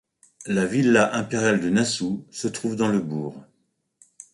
La 0.47 0.65
villa 0.65 1.13
impériale 1.15 1.59
de 1.59 1.69
Nasu 1.69 2.21
se 2.31 2.47
trouve 2.47 2.75
dans 2.75 2.87
le 2.87 3.01
bourg. 3.01 3.39